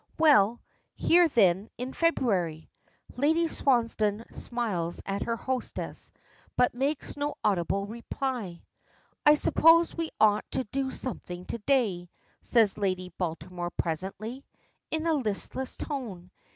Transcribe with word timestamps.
"Well, 0.17 0.59
here 0.95 1.27
then 1.27 1.69
in 1.77 1.93
February." 1.93 2.71
Lady 3.17 3.45
Swansdown 3.47 4.25
smiles 4.33 4.99
at 5.05 5.21
her 5.21 5.35
hostess, 5.35 6.11
but 6.57 6.73
makes 6.73 7.15
no 7.15 7.35
audible 7.43 7.85
reply. 7.85 8.63
"I 9.27 9.35
suppose 9.35 9.95
we 9.95 10.09
ought 10.19 10.49
to 10.53 10.63
do 10.71 10.89
something 10.89 11.45
to 11.45 11.59
day," 11.59 12.09
says 12.41 12.79
Lady 12.79 13.13
Baltimore 13.19 13.69
presently, 13.69 14.43
in 14.89 15.05
a 15.05 15.13
listless 15.13 15.77
tone. 15.77 16.31